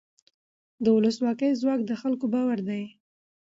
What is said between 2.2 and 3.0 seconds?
باور دی